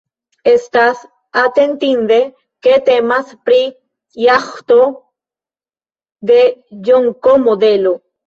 Estas 0.51 1.01
atentinde, 1.41 2.17
ke 2.67 2.79
temas 2.87 3.35
pri 3.49 3.59
jaĥto 4.25 4.79
de 6.31 6.39
Ĵonko-modelo. 6.89 7.95